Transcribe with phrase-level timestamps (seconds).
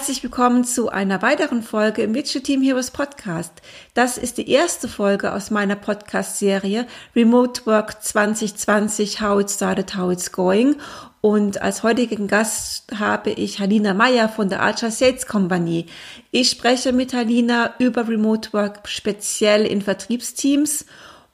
[0.00, 3.52] Herzlich willkommen zu einer weiteren Folge im Virtual Team Heroes Podcast.
[3.92, 10.10] Das ist die erste Folge aus meiner Podcast-Serie Remote Work 2020 How It Started, How
[10.10, 10.76] It's Going.
[11.20, 15.84] Und als heutigen Gast habe ich Halina Meyer von der Archer Sales Company.
[16.30, 20.86] Ich spreche mit Halina über Remote Work speziell in Vertriebsteams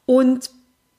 [0.06, 0.50] und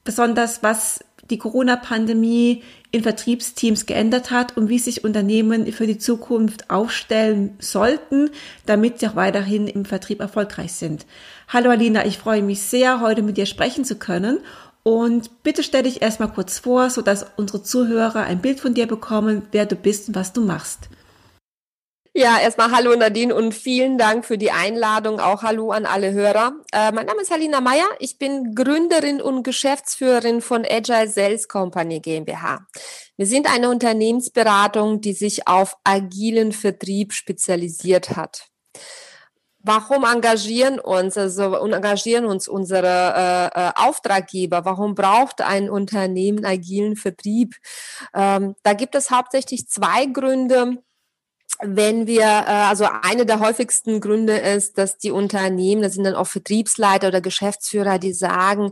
[0.05, 6.69] besonders was die Corona-Pandemie in Vertriebsteams geändert hat und wie sich Unternehmen für die Zukunft
[6.69, 8.29] aufstellen sollten,
[8.65, 11.05] damit sie auch weiterhin im Vertrieb erfolgreich sind.
[11.47, 14.39] Hallo Alina, ich freue mich sehr, heute mit dir sprechen zu können.
[14.83, 19.41] Und bitte stell dich erstmal kurz vor, sodass unsere Zuhörer ein Bild von dir bekommen,
[19.51, 20.87] wer du bist und was du machst.
[22.17, 25.19] Ja, erstmal hallo Nadine und vielen Dank für die Einladung.
[25.19, 26.53] Auch hallo an alle Hörer.
[26.73, 27.85] Äh, mein Name ist Halina Meyer.
[27.99, 32.65] Ich bin Gründerin und Geschäftsführerin von Agile Sales Company GmbH.
[33.17, 38.47] Wir sind eine Unternehmensberatung, die sich auf agilen Vertrieb spezialisiert hat.
[39.59, 44.65] Warum engagieren uns, also engagieren uns unsere äh, äh, Auftraggeber?
[44.65, 47.57] Warum braucht ein Unternehmen agilen Vertrieb?
[48.15, 50.81] Ähm, da gibt es hauptsächlich zwei Gründe
[51.61, 56.15] wenn wir, äh, also eine der häufigsten Gründe ist, dass die Unternehmen, das sind dann
[56.15, 58.71] auch Vertriebsleiter oder Geschäftsführer, die sagen,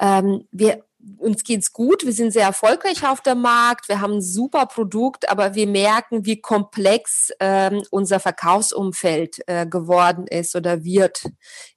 [0.00, 0.84] ähm, wir
[1.18, 5.28] uns geht's gut, wir sind sehr erfolgreich auf dem Markt, wir haben ein super Produkt,
[5.28, 11.24] aber wir merken, wie komplex ähm, unser Verkaufsumfeld äh, geworden ist oder wird.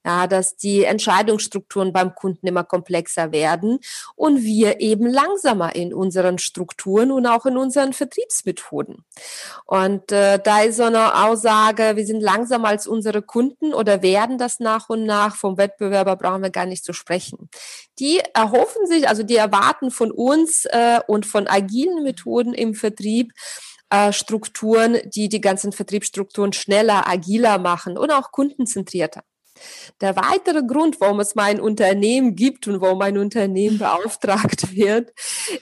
[0.05, 3.80] Ja, dass die Entscheidungsstrukturen beim Kunden immer komplexer werden
[4.16, 9.04] und wir eben langsamer in unseren Strukturen und auch in unseren Vertriebsmethoden.
[9.66, 14.37] Und äh, da ist so eine Aussage, wir sind langsamer als unsere Kunden oder werden
[14.37, 15.36] das nach und nach.
[15.36, 17.49] Vom Wettbewerber brauchen wir gar nicht zu sprechen.
[17.99, 22.76] Die erhoffen sich, also also die erwarten von uns äh, und von agilen Methoden im
[22.76, 23.33] Vertrieb
[23.89, 29.23] äh, Strukturen, die die ganzen Vertriebsstrukturen schneller, agiler machen und auch kundenzentrierter.
[30.02, 35.14] Der weitere Grund, warum es mein Unternehmen gibt und warum mein Unternehmen beauftragt wird,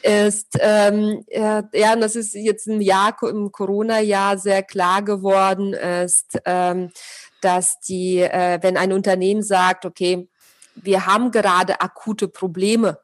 [0.01, 6.37] ist, ähm, äh, ja, das ist jetzt im Jahr, im Corona-Jahr sehr klar geworden, ist,
[6.43, 6.91] ähm,
[7.39, 10.27] dass die, äh, wenn ein Unternehmen sagt, okay,
[10.75, 12.97] wir haben gerade akute Probleme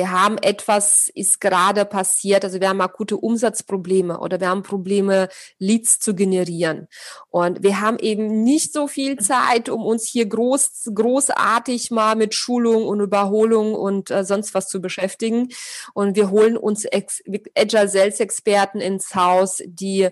[0.00, 5.28] wir haben etwas, ist gerade passiert, also wir haben akute Umsatzprobleme oder wir haben Probleme,
[5.58, 6.88] Leads zu generieren.
[7.28, 12.32] Und wir haben eben nicht so viel Zeit, um uns hier groß, großartig mal mit
[12.32, 15.48] Schulung und Überholung und äh, sonst was zu beschäftigen.
[15.92, 17.22] Und wir holen uns Ex
[17.54, 20.08] Agile Sales Experten ins Haus, die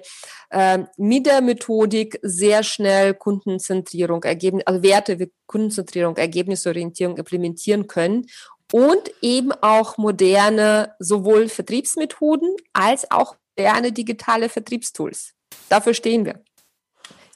[0.50, 8.26] äh, mit der Methodik sehr schnell Kundenzentrierung ergeben, also Werte, Kundenzentrierung, Ergebnisorientierung implementieren können
[8.72, 15.34] und eben auch moderne sowohl Vertriebsmethoden als auch moderne digitale Vertriebstools.
[15.68, 16.40] Dafür stehen wir.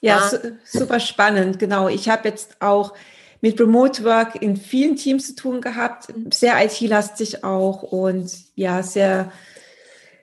[0.01, 0.39] Ja, ja.
[0.65, 1.59] super spannend.
[1.59, 1.87] Genau.
[1.87, 2.93] Ich habe jetzt auch
[3.41, 9.31] mit Remote Work in vielen Teams zu tun gehabt, sehr IT-lastig auch und ja, sehr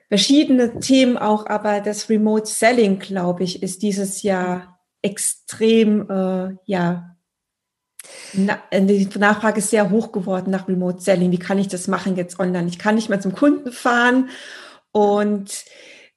[0.07, 7.15] verschiedene Themen auch, aber das Remote Selling, glaube ich, ist dieses Jahr extrem äh, ja
[8.33, 11.31] na, äh, die Nachfrage ist sehr hoch geworden nach Remote Selling.
[11.31, 12.67] Wie kann ich das machen jetzt online?
[12.67, 14.29] Ich kann nicht mehr zum Kunden fahren.
[14.91, 15.65] Und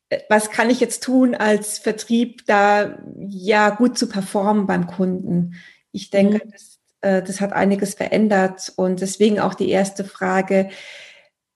[0.08, 5.54] äh, was kann ich jetzt tun als Vertrieb, da ja gut zu performen beim Kunden?
[5.92, 6.50] Ich denke, mhm.
[6.50, 8.72] das, äh, das hat einiges verändert.
[8.76, 10.70] Und deswegen auch die erste Frage.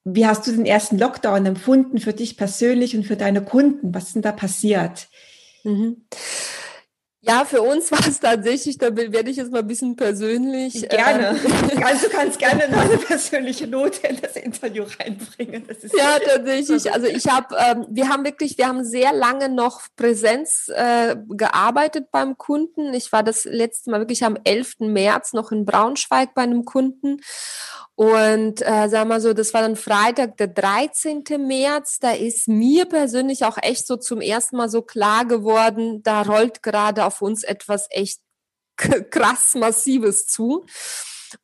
[0.04, 3.94] Wie hast du den ersten Lockdown empfunden für dich persönlich und für deine Kunden?
[3.94, 5.08] Was ist denn da passiert?
[5.64, 6.04] Mhm.
[7.20, 10.84] Ja, für uns war es tatsächlich, da werde ich jetzt mal ein bisschen persönlich.
[10.84, 11.30] Äh, gerne.
[11.30, 15.66] Ähm, also du kannst gerne eine persönliche Note in das Interview reinbringen.
[15.66, 16.92] Das ja, tatsächlich.
[16.92, 22.10] Also ich habe, ähm, wir haben wirklich, wir haben sehr lange noch Präsenz äh, gearbeitet
[22.12, 22.94] beim Kunden.
[22.94, 24.80] Ich war das letzte Mal wirklich am 11.
[24.80, 27.20] März noch in Braunschweig bei einem Kunden
[27.98, 31.24] und äh, sagen wir so, das war dann Freitag, der 13.
[31.36, 31.98] März.
[31.98, 36.62] Da ist mir persönlich auch echt so zum ersten Mal so klar geworden, da rollt
[36.62, 38.20] gerade auf uns etwas echt
[39.10, 40.64] krass Massives zu.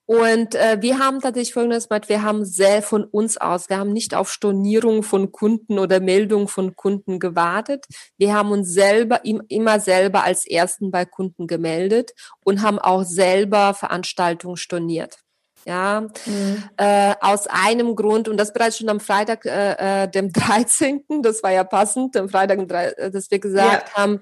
[0.06, 3.92] Und äh, wir haben tatsächlich folgendes gemacht, wir haben sehr von uns aus, wir haben
[3.92, 7.86] nicht auf Stornierung von Kunden oder Meldung von Kunden gewartet.
[8.16, 12.12] Wir haben uns selber im, immer selber als Ersten bei Kunden gemeldet
[12.44, 15.23] und haben auch selber Veranstaltungen storniert.
[15.66, 16.62] Ja, mhm.
[16.76, 21.42] äh, aus einem Grund, und das bereits schon am Freitag, äh, äh dem 13., das
[21.42, 23.94] war ja passend, am Freitag, äh, dass wir gesagt ja.
[23.94, 24.20] haben,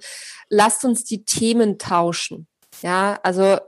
[0.49, 2.47] lasst uns die Themen tauschen.
[2.83, 3.59] Ja, also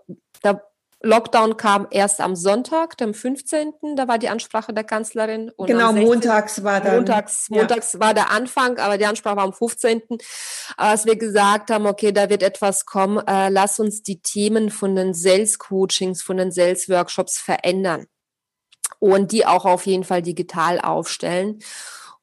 [0.43, 0.61] da
[1.05, 3.75] Lockdown kam erst am Sonntag, dem 15.
[3.97, 5.51] Da war die Ansprache der Kanzlerin.
[5.51, 6.97] Und genau, 16, montags war dann.
[6.97, 8.01] Montags, montags ja.
[8.01, 10.03] war der Anfang, aber die Ansprache war am 15.
[10.77, 14.97] Als wir gesagt haben, okay, da wird etwas kommen, äh, lass uns die Themen von
[14.97, 18.07] den Sales Coachings, von den Sales Workshops verändern.
[18.99, 21.61] Und die auch auf jeden Fall digital aufstellen.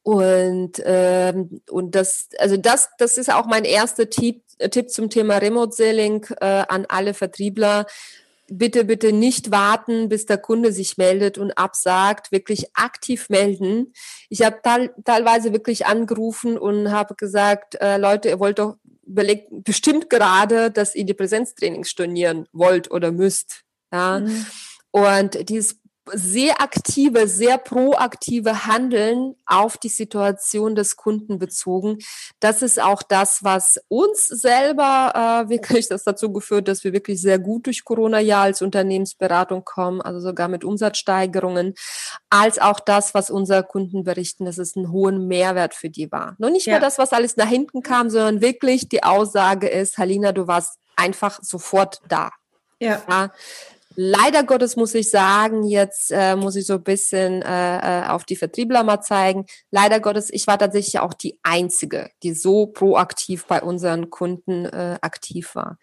[0.04, 5.38] Und, ähm, und das, also das, das ist auch mein erster Tipp, Tipp zum Thema
[5.38, 7.86] Remote Selling äh, an alle Vertriebler
[8.52, 13.94] bitte, bitte nicht warten, bis der Kunde sich meldet und absagt, wirklich aktiv melden.
[14.30, 14.60] Ich habe
[15.06, 18.76] teilweise wirklich angerufen und habe gesagt, äh, Leute, ihr wollt doch
[19.06, 23.64] überlegt bestimmt gerade, dass ihr die Präsenztrainings stornieren wollt oder müsst.
[23.92, 24.20] Ja.
[24.20, 24.46] Mhm.
[24.92, 25.81] Und dieses
[26.14, 32.00] sehr aktive, sehr proaktive Handeln auf die Situation des Kunden bezogen.
[32.40, 37.22] Das ist auch das, was uns selber äh, wirklich das dazu geführt, dass wir wirklich
[37.22, 41.76] sehr gut durch Corona-Jahr als Unternehmensberatung kommen, also sogar mit Umsatzsteigerungen,
[42.30, 46.36] als auch das, was unsere Kunden berichten, dass es einen hohen Mehrwert für die war.
[46.40, 46.74] Nur nicht ja.
[46.74, 50.78] mehr das, was alles nach hinten kam, sondern wirklich die Aussage ist, Halina, du warst
[50.96, 52.32] einfach sofort da.
[52.80, 53.02] Ja.
[53.08, 53.32] ja.
[53.96, 58.24] Leider Gottes muss ich sagen, jetzt äh, muss ich so ein bisschen äh, äh, auf
[58.24, 59.46] die Vertriebler mal zeigen.
[59.70, 64.98] Leider Gottes, ich war tatsächlich auch die Einzige, die so proaktiv bei unseren Kunden äh,
[65.02, 65.78] aktiv war.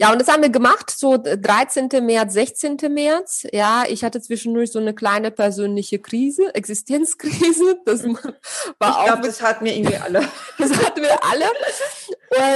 [0.00, 1.90] Ja, und das haben wir gemacht, so 13.
[2.06, 2.78] März, 16.
[2.88, 3.46] März.
[3.52, 7.78] Ja, ich hatte zwischendurch so eine kleine persönliche Krise, Existenzkrise.
[7.84, 9.00] Das war ich auch.
[9.00, 10.20] Ich glaube, das hatten wir irgendwie alle.
[10.58, 11.44] Das hatten wir alle.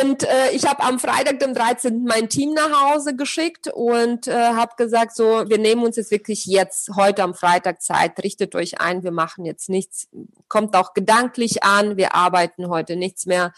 [0.00, 2.04] Und äh, ich habe am Freitag, dem 13.
[2.04, 6.46] mein Team nach Hause geschickt und äh, habe gesagt, so, wir nehmen uns jetzt wirklich
[6.46, 10.08] jetzt, heute am Freitag Zeit, richtet euch ein, wir machen jetzt nichts,
[10.48, 13.52] kommt auch gedanklich an, wir arbeiten heute nichts mehr.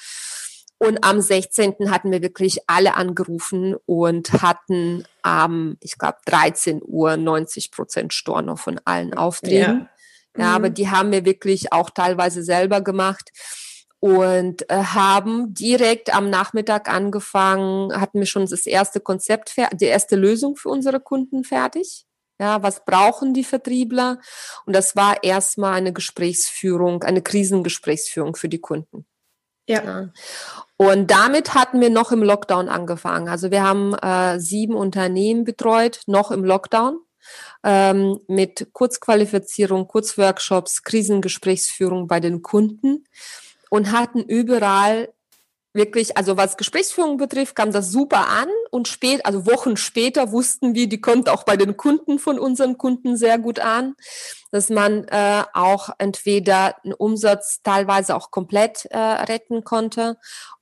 [0.79, 1.91] Und am 16.
[1.91, 8.57] hatten wir wirklich alle angerufen und hatten am, ich glaube, 13 Uhr 90 Prozent Storno
[8.57, 9.89] von allen Aufträgen.
[10.37, 10.43] Ja.
[10.43, 10.75] ja, aber mhm.
[10.75, 13.31] die haben wir wirklich auch teilweise selber gemacht
[14.01, 20.17] und äh, haben direkt am Nachmittag angefangen, hatten wir schon das erste Konzept, die erste
[20.17, 22.05] Lösung für unsere Kunden fertig.
[22.39, 24.21] Ja, was brauchen die Vertriebler?
[24.67, 29.07] Und das war erstmal eine Gesprächsführung, eine Krisengesprächsführung für die Kunden.
[29.69, 29.85] Ja.
[29.85, 30.09] ja.
[30.77, 33.29] Und damit hatten wir noch im Lockdown angefangen.
[33.29, 37.01] Also wir haben äh, sieben Unternehmen betreut, noch im Lockdown,
[37.65, 43.05] ähm, mit Kurzqualifizierung, Kurzworkshops, Krisengesprächsführung bei den Kunden
[43.71, 45.09] und hatten überall
[45.77, 50.75] wirklich, also was Gesprächsführung betrifft, kam das super an und spät, also Wochen später wussten
[50.75, 53.95] wir, die kommt auch bei den Kunden von unseren Kunden sehr gut an,
[54.51, 60.19] dass man äh, auch entweder einen Umsatz teilweise auch komplett äh, retten konnte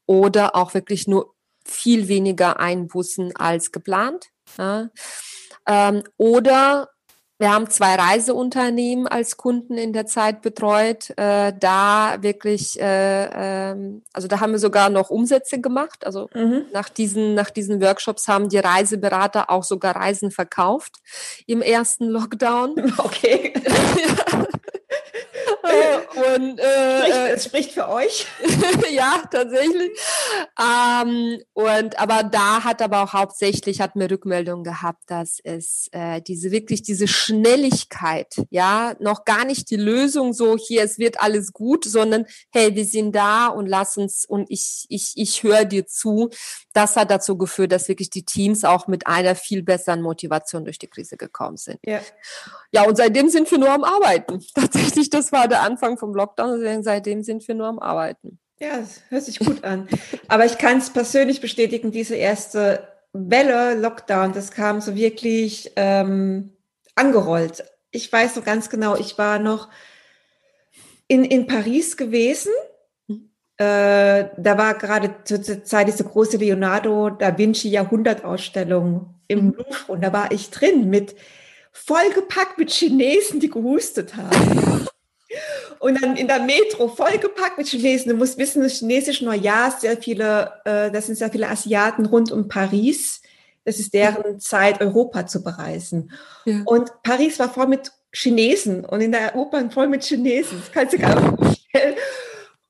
[0.07, 1.35] oder auch wirklich nur
[1.65, 4.27] viel weniger Einbußen als geplant.
[4.59, 4.91] Ja.
[5.67, 6.91] Ähm, oder
[7.39, 11.11] wir haben zwei Reiseunternehmen als Kunden in der Zeit betreut.
[11.17, 16.07] Äh, da wirklich, äh, äh, also da haben wir sogar noch Umsätze gemacht.
[16.07, 16.67] Also mhm.
[16.73, 20.97] nach, diesen, nach diesen Workshops haben die Reiseberater auch sogar Reisen verkauft
[21.47, 22.93] im ersten Lockdown.
[23.05, 23.53] Okay.
[26.37, 28.27] und, äh, äh, es spricht für euch.
[28.91, 29.93] ja, tatsächlich.
[30.61, 36.21] Ähm, und aber da hat aber auch hauptsächlich hat mir Rückmeldung gehabt, dass es äh,
[36.21, 41.53] diese wirklich diese Schnelligkeit, ja, noch gar nicht die Lösung so hier, es wird alles
[41.53, 45.87] gut, sondern hey, wir sind da und lass uns und ich ich ich höre dir
[45.87, 46.31] zu.
[46.73, 50.79] Das hat dazu geführt, dass wirklich die Teams auch mit einer viel besseren Motivation durch
[50.79, 51.79] die Krise gekommen sind.
[51.85, 52.01] Ja.
[52.73, 54.45] Ja, und seitdem sind wir nur am Arbeiten.
[54.55, 58.39] Tatsächlich, das war der Anfang vom Lockdown, deswegen seitdem sind wir nur am Arbeiten.
[58.61, 59.89] Ja, das hört sich gut an.
[60.29, 66.53] Aber ich kann es persönlich bestätigen, diese erste Welle Lockdown, das kam so wirklich ähm,
[66.95, 67.65] angerollt.
[67.91, 69.69] Ich weiß so ganz genau, ich war noch
[71.07, 72.53] in, in Paris gewesen.
[73.07, 73.31] Mhm.
[73.57, 79.55] Äh, da war gerade zur Zeit diese große Leonardo da Vinci Jahrhundertausstellung im mhm.
[79.59, 81.15] Louvre und da war ich drin mit
[81.73, 84.74] vollgepackt mit Chinesen, die gehustet haben.
[85.85, 88.09] Und dann in der Metro vollgepackt mit Chinesen.
[88.09, 92.33] Du musst wissen, das chinesische Neujahr, sehr viele, äh, das sind sehr viele Asiaten rund
[92.33, 93.21] um Paris,
[93.67, 96.11] Das ist deren Zeit, Europa zu bereisen.
[96.47, 96.63] Ja.
[96.65, 100.59] Und Paris war voll mit Chinesen und in der U-Bahn voll mit Chinesen.
[100.61, 101.97] Das kannst du gar nicht vorstellen.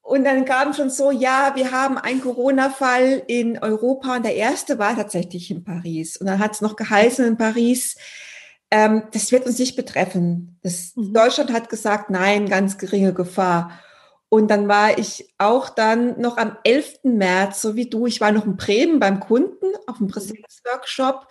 [0.02, 4.80] Und dann kam schon so, ja, wir haben einen Corona-Fall in Europa und der erste
[4.80, 6.16] war tatsächlich in Paris.
[6.16, 7.97] Und dann hat es noch geheißen in Paris,
[8.75, 10.59] ähm, das wird uns nicht betreffen.
[10.64, 11.12] Das, mhm.
[11.12, 13.71] Deutschland hat gesagt, nein, ganz geringe Gefahr.
[14.28, 17.04] Und dann war ich auch dann noch am 11.
[17.04, 21.28] März, so wie du, ich war noch in Bremen beim Kunden auf dem Präsenzworkshop,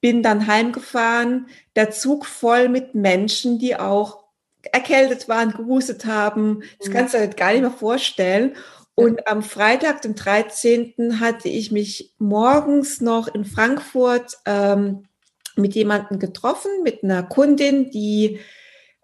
[0.00, 4.22] bin dann heimgefahren, der Zug voll mit Menschen, die auch
[4.62, 6.62] erkältet waren, gehustet haben.
[6.78, 6.92] Das mhm.
[6.92, 8.54] kannst du dir gar nicht mehr vorstellen.
[8.94, 15.08] Und am Freitag, dem 13., hatte ich mich morgens noch in Frankfurt ähm,
[15.56, 18.40] mit jemandem getroffen, mit einer Kundin, die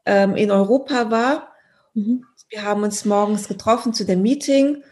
[0.07, 1.53] ähm, in Europa war.
[1.95, 2.25] Mhm.
[2.49, 4.83] Wir haben uns morgens getroffen zu dem Meeting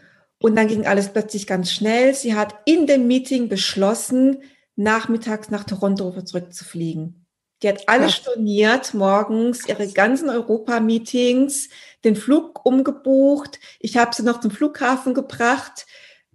[0.41, 2.13] und dann ging alles plötzlich ganz schnell.
[2.15, 4.41] Sie hat in dem Meeting beschlossen,
[4.75, 7.25] nachmittags nach Toronto zurückzufliegen.
[7.61, 11.67] Die hat alles storniert morgens, ihre ganzen Europa-Meetings,
[12.05, 13.59] den Flug umgebucht.
[13.79, 15.85] Ich habe sie noch zum Flughafen gebracht.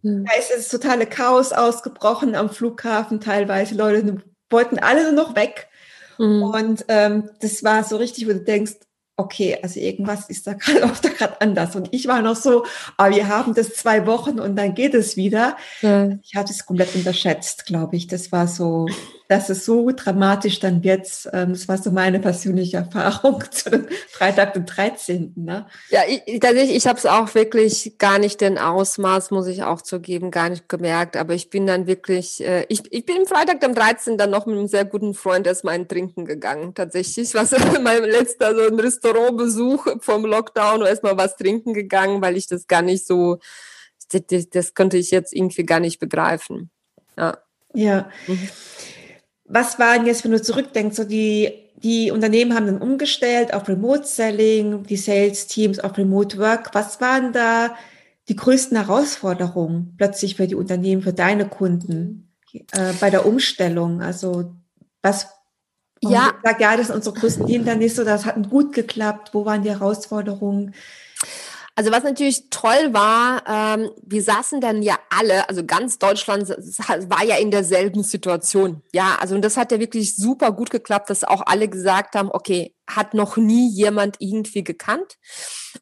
[0.03, 0.27] Mhm.
[0.27, 3.21] Da ist das totale Chaos ausgebrochen am Flughafen.
[3.21, 4.23] Teilweise Leute
[4.55, 5.69] wollten alle noch weg.
[6.19, 6.43] Mhm.
[6.43, 8.75] Und ähm, das war so richtig, wo du denkst,
[9.17, 11.77] okay, also irgendwas ist da gerade läuft da gerade anders.
[11.77, 12.65] Und ich war noch so,
[12.97, 15.57] aber ah, wir haben das zwei Wochen und dann geht es wieder.
[15.83, 16.11] Ja.
[16.23, 18.07] Ich habe es komplett unterschätzt, glaube ich.
[18.07, 18.87] Das war so,
[19.29, 21.09] dass es so dramatisch dann wird.
[21.33, 25.33] Ähm, das war so meine persönliche Erfahrung zu dem Freitag, dem 13.
[25.37, 25.67] Ne?
[25.89, 29.81] Ja, ich, tatsächlich, ich habe es auch wirklich gar nicht den Ausmaß, muss ich auch
[29.81, 31.17] zugeben, gar nicht gemerkt.
[31.17, 34.19] Aber ich bin dann wirklich, äh, ich, ich bin Freitag, dem 13.
[34.19, 36.75] dann noch mit einem sehr guten Freund erstmal ein Trinken gegangen.
[36.75, 37.53] Tatsächlich, was
[37.83, 42.83] mein letzter so ein Restaurantbesuch vom Lockdown, erstmal was trinken gegangen, weil ich das gar
[42.83, 43.39] nicht so,
[44.13, 46.71] das, das konnte ich jetzt irgendwie gar nicht begreifen.
[47.17, 47.39] Ja.
[47.73, 48.11] Ja.
[48.27, 48.49] Mhm
[49.47, 54.05] was waren jetzt, wenn du zurückdenkst, so die, die Unternehmen haben dann umgestellt auf Remote
[54.05, 56.71] Selling, die Sales Teams auf Remote Work.
[56.75, 57.75] Was waren da
[58.29, 64.01] die größten Herausforderungen plötzlich für die Unternehmen, für deine Kunden äh, bei der Umstellung?
[64.01, 64.55] Also
[65.03, 65.29] was
[66.11, 66.35] ja.
[66.43, 69.31] Sag, ja, das sind unsere größten Hindernisse, das hat gut geklappt.
[69.33, 70.75] Wo waren die Herausforderungen?
[71.77, 77.25] Also was natürlich toll war, ähm, wir saßen dann ja alle, also ganz Deutschland war
[77.25, 78.83] ja in derselben Situation.
[78.93, 82.31] Ja, also und das hat ja wirklich super gut geklappt, dass auch alle gesagt haben,
[82.31, 85.17] okay, hat noch nie jemand irgendwie gekannt.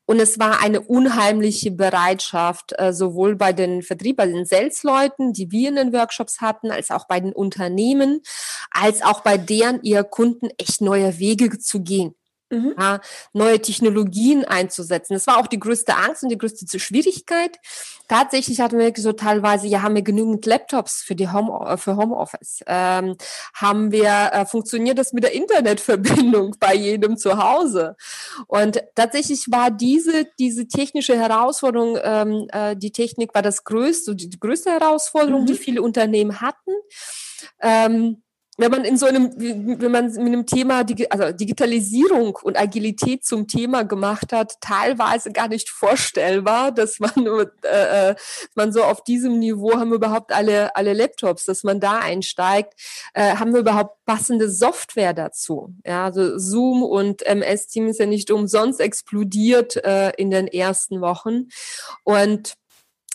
[0.06, 5.50] Und es war eine unheimliche Bereitschaft, äh, sowohl bei den Vertrieb, bei den Sales-Leuten, die
[5.50, 8.22] wir in den Workshops hatten, als auch bei den Unternehmen,
[8.70, 12.14] als auch bei deren ihr Kunden echt neue Wege zu gehen
[12.52, 12.74] mhm.
[12.78, 13.00] ja,
[13.32, 15.14] neue Technologien einzusetzen.
[15.14, 17.58] Das war auch die größte Angst und die größte Schwierigkeit.
[18.08, 21.96] Tatsächlich hatten wir so teilweise, ja, haben wir genügend Laptops für die Home, äh, für
[21.96, 22.60] Homeoffice?
[22.66, 23.16] Ähm,
[23.54, 27.96] haben wir, äh, funktioniert das mit der Internetverbindung bei jedem zu Hause?
[28.46, 34.28] Und tatsächlich war diese, diese technische Herausforderung, ähm, äh, die Technik war das größte, die,
[34.28, 35.46] die größte Herausforderung, mhm.
[35.46, 36.72] die viele Unternehmen hatten.
[37.60, 38.22] Ähm,
[38.62, 43.48] wenn man in so einem, wenn man mit einem Thema, also Digitalisierung und Agilität zum
[43.48, 47.26] Thema gemacht hat, teilweise gar nicht vorstellbar, dass man,
[47.64, 48.14] äh, äh,
[48.54, 52.74] man so auf diesem Niveau haben wir überhaupt alle, alle Laptops, dass man da einsteigt,
[53.14, 55.74] äh, haben wir überhaupt passende Software dazu.
[55.84, 61.00] Ja, also Zoom und MS Team ist ja nicht umsonst explodiert äh, in den ersten
[61.00, 61.48] Wochen
[62.04, 62.54] und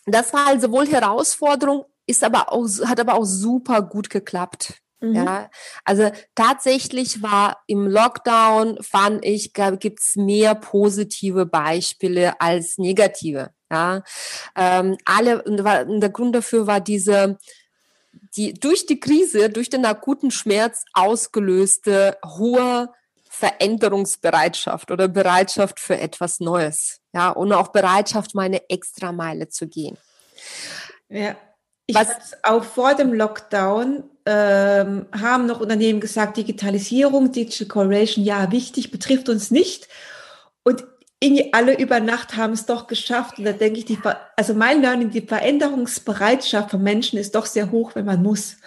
[0.06, 4.82] das war halt sowohl Herausforderung, ist aber auch, hat aber auch super gut geklappt.
[5.00, 5.16] Mhm.
[5.16, 5.50] Ja,
[5.86, 13.52] also tatsächlich war im Lockdown, fand ich, gibt's mehr positive Beispiele als negative.
[13.70, 14.02] Ja,
[14.56, 17.38] ähm, alle, und der Grund dafür war diese,
[18.36, 22.90] die durch die Krise, durch den akuten Schmerz ausgelöste hohe
[23.30, 27.02] Veränderungsbereitschaft oder Bereitschaft für etwas Neues.
[27.14, 29.98] Ja, und auch Bereitschaft, meine Extrameile zu gehen.
[31.10, 31.36] Ja,
[31.86, 38.52] ich Was auch vor dem Lockdown ähm, haben noch Unternehmen gesagt, Digitalisierung, Digital Corporation, ja,
[38.52, 39.88] wichtig, betrifft uns nicht.
[40.64, 40.84] Und
[41.22, 43.40] irgendwie alle über Nacht haben es doch geschafft.
[43.40, 43.98] Und da denke ich, die,
[44.36, 48.58] also mein Learning, die Veränderungsbereitschaft von Menschen ist doch sehr hoch, wenn man muss.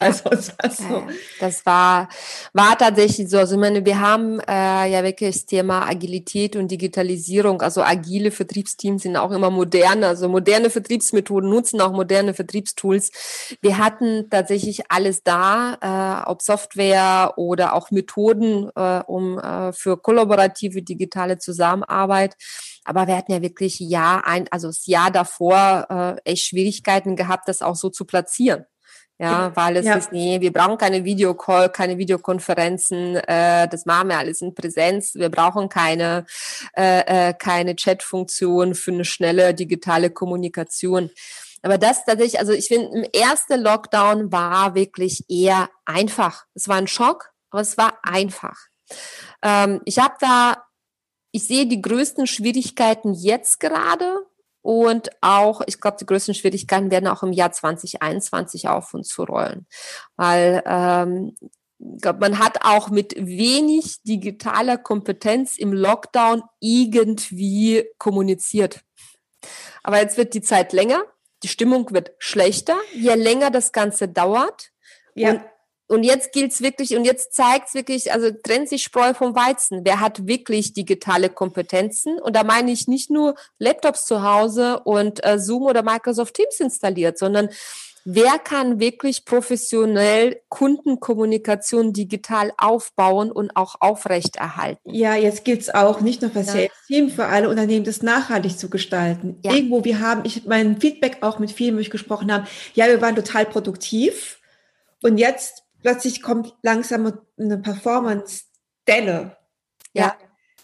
[0.00, 1.02] Also es war so.
[1.40, 2.08] Das war,
[2.54, 3.36] war tatsächlich so.
[3.36, 7.60] Also ich meine, wir haben äh, ja wirklich das Thema Agilität und Digitalisierung.
[7.60, 10.06] Also agile Vertriebsteams sind auch immer moderne.
[10.06, 13.10] Also moderne Vertriebsmethoden nutzen auch moderne Vertriebstools.
[13.60, 19.98] Wir hatten tatsächlich alles da, äh, ob Software oder auch Methoden äh, um äh, für
[19.98, 22.36] kollaborative digitale Zusammenarbeit.
[22.84, 27.48] Aber wir hatten ja wirklich Jahr ein, also das Jahr davor äh, echt Schwierigkeiten gehabt,
[27.48, 28.64] das auch so zu platzieren.
[29.20, 29.96] Ja, weil es ja.
[29.96, 35.14] ist, nee, wir brauchen keine Videocall, keine Videokonferenzen, äh, das machen wir alles in Präsenz.
[35.14, 36.24] Wir brauchen keine,
[36.74, 41.10] äh, äh, keine Chatfunktion für eine schnelle digitale Kommunikation.
[41.60, 46.46] Aber das tatsächlich, also ich finde, im ersten Lockdown war wirklich eher einfach.
[46.54, 48.56] Es war ein Schock, aber es war einfach.
[49.42, 50.64] Ähm, ich habe da,
[51.30, 54.29] ich sehe die größten Schwierigkeiten jetzt gerade
[54.62, 59.24] und auch, ich glaube, die größten Schwierigkeiten werden auch im Jahr 2021 auf uns zu
[59.24, 59.66] rollen.
[60.16, 61.34] Weil ähm,
[62.00, 68.80] glaub, man hat auch mit wenig digitaler Kompetenz im Lockdown irgendwie kommuniziert.
[69.82, 71.02] Aber jetzt wird die Zeit länger,
[71.42, 74.70] die Stimmung wird schlechter, je länger das Ganze dauert.
[75.14, 75.30] Ja.
[75.30, 75.42] Und
[75.90, 79.80] und jetzt gilt's wirklich, und jetzt zeigt's wirklich, also trennt sich Spreu vom Weizen.
[79.84, 82.20] Wer hat wirklich digitale Kompetenzen?
[82.20, 86.60] Und da meine ich nicht nur Laptops zu Hause und äh, Zoom oder Microsoft Teams
[86.60, 87.48] installiert, sondern
[88.04, 94.94] wer kann wirklich professionell Kundenkommunikation digital aufbauen und auch aufrechterhalten?
[94.94, 96.44] Ja, jetzt gilt's auch nicht nur für ja.
[96.44, 99.40] Sales Team, für alle Unternehmen, das nachhaltig zu gestalten.
[99.42, 99.52] Ja.
[99.52, 103.00] Irgendwo, wir haben, ich mein Feedback auch mit vielen, wo ich gesprochen habe, ja, wir
[103.00, 104.36] waren total produktiv.
[105.02, 109.36] Und jetzt plötzlich kommt langsam eine Performance-Delle.
[109.92, 110.02] Ja.
[110.02, 110.16] ja.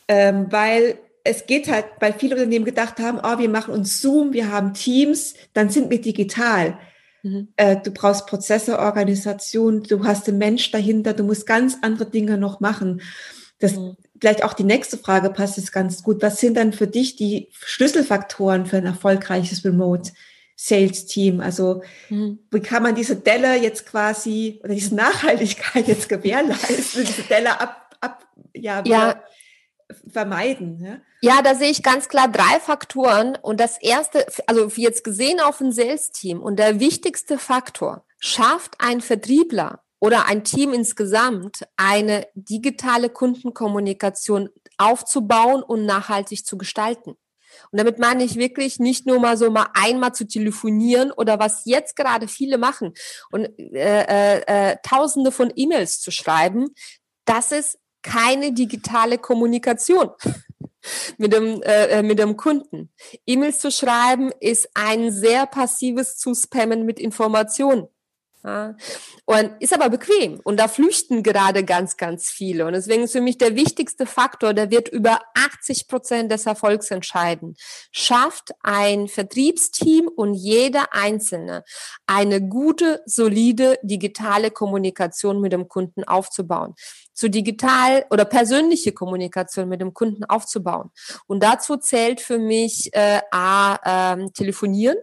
[0.08, 4.32] Ähm, weil es geht halt, weil viele Unternehmen gedacht haben, oh, wir machen uns Zoom,
[4.32, 6.78] wir haben Teams, dann sind wir digital.
[7.22, 7.48] Mhm.
[7.56, 12.38] Äh, du brauchst Prozesse, Organisation, du hast den Mensch dahinter, du musst ganz andere Dinge
[12.38, 13.02] noch machen.
[13.58, 13.96] Das, mhm.
[14.20, 16.22] Vielleicht auch die nächste Frage passt jetzt ganz gut.
[16.22, 20.12] Was sind dann für dich die Schlüsselfaktoren für ein erfolgreiches Remote?
[20.56, 21.40] Sales-Team?
[21.40, 22.38] Also mhm.
[22.50, 27.96] wie kann man diese Delle jetzt quasi oder diese Nachhaltigkeit jetzt gewährleisten, diese Delle ab,
[28.00, 29.22] ab ja, ja.
[30.10, 30.82] vermeiden?
[30.82, 30.98] Ja?
[31.20, 33.36] ja, da sehe ich ganz klar drei Faktoren.
[33.40, 39.02] Und das erste, also jetzt gesehen auf ein Sales-Team und der wichtigste Faktor, schafft ein
[39.02, 47.16] Vertriebler oder ein Team insgesamt eine digitale Kundenkommunikation aufzubauen und nachhaltig zu gestalten.
[47.76, 51.66] Und damit meine ich wirklich nicht nur mal so mal einmal zu telefonieren oder was
[51.66, 52.94] jetzt gerade viele machen
[53.30, 56.68] und äh, äh, äh, Tausende von E-Mails zu schreiben.
[57.26, 60.08] Das ist keine digitale Kommunikation
[61.18, 62.90] mit dem, äh, äh, mit dem Kunden.
[63.26, 67.88] E-Mails zu schreiben ist ein sehr passives Zuspammen mit Informationen.
[68.46, 68.76] Ja.
[69.24, 70.40] Und ist aber bequem.
[70.44, 72.64] Und da flüchten gerade ganz, ganz viele.
[72.64, 76.92] Und deswegen ist für mich der wichtigste Faktor, der wird über 80 Prozent des Erfolgs
[76.92, 77.56] entscheiden.
[77.90, 81.64] Schafft ein Vertriebsteam und jeder Einzelne
[82.06, 86.74] eine gute, solide digitale Kommunikation mit dem Kunden aufzubauen
[87.12, 90.90] zu digital oder persönliche Kommunikation mit dem Kunden aufzubauen.
[91.26, 94.98] Und dazu zählt für mich äh, A, ähm, telefonieren,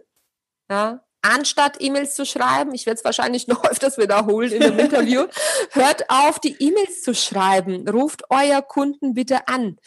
[0.69, 5.25] ja, anstatt E-Mails zu schreiben, ich werde es wahrscheinlich noch öfters wiederholen in dem Interview,
[5.71, 7.87] hört auf, die E-Mails zu schreiben.
[7.87, 9.77] Ruft euer Kunden bitte an.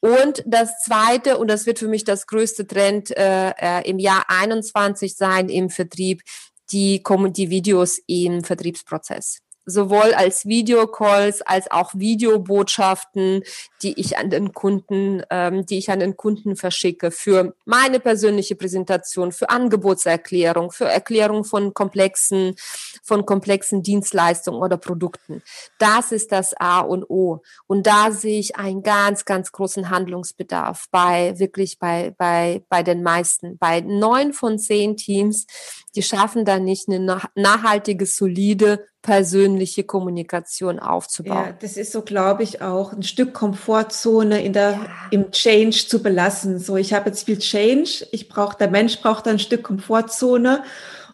[0.00, 4.24] Und das Zweite, und das wird für mich das größte Trend äh, äh im Jahr
[4.28, 6.22] 21 sein im Vertrieb,
[6.70, 7.02] die,
[7.36, 13.42] die Videos im Vertriebsprozess sowohl als Videocalls als auch Videobotschaften,
[13.82, 18.56] die ich an den Kunden, ähm, die ich an den Kunden verschicke für meine persönliche
[18.56, 22.54] Präsentation, für Angebotserklärung, für Erklärung von komplexen,
[23.02, 25.42] von komplexen Dienstleistungen oder Produkten.
[25.78, 27.42] Das ist das A und O.
[27.66, 33.02] Und da sehe ich einen ganz, ganz großen Handlungsbedarf bei wirklich bei bei bei den
[33.02, 35.46] meisten, bei neun von zehn Teams,
[35.94, 41.46] die schaffen da nicht eine nachhaltige, solide persönliche Kommunikation aufzubauen.
[41.46, 44.86] Ja, das ist so, glaube ich, auch ein Stück Komfortzone in der, ja.
[45.10, 46.58] im Change zu belassen.
[46.58, 50.62] So, ich habe jetzt viel Change, ich brauche, der Mensch braucht ein Stück Komfortzone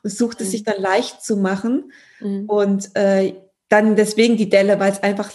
[0.03, 0.51] und sucht es mhm.
[0.51, 1.93] sich dann leicht zu machen.
[2.21, 2.45] Mhm.
[2.47, 3.35] Und äh,
[3.69, 5.31] dann deswegen die Delle, weil es einfach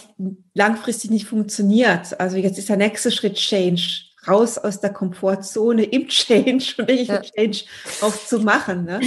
[0.54, 2.18] langfristig nicht funktioniert.
[2.18, 7.08] Also jetzt ist der nächste Schritt Change, raus aus der Komfortzone im Change und wirklich
[7.08, 7.20] ja.
[7.20, 7.64] Change
[8.00, 8.84] auch zu machen.
[8.84, 9.00] Ne?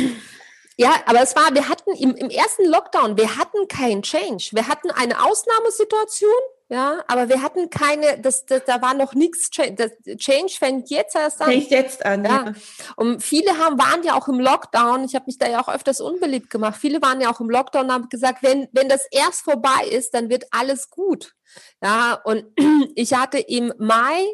[0.80, 4.50] Ja, aber es war, wir hatten im, im ersten Lockdown, wir hatten keinen Change.
[4.54, 6.30] Wir hatten eine Ausnahmesituation,
[6.70, 9.50] ja, aber wir hatten keine, das, das da war noch nichts.
[9.50, 11.50] Das Change fängt jetzt erst an.
[11.50, 12.46] Fängt jetzt an, ja.
[12.46, 12.54] ja.
[12.96, 15.04] Und viele haben, waren ja auch im Lockdown.
[15.06, 16.78] Ich habe mich da ja auch öfters unbeliebt gemacht.
[16.80, 20.14] Viele waren ja auch im Lockdown und haben gesagt, wenn, wenn das erst vorbei ist,
[20.14, 21.34] dann wird alles gut.
[21.82, 22.46] Ja, und
[22.96, 24.26] ich hatte im Mai